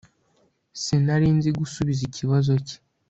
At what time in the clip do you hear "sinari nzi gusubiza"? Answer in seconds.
0.81-2.01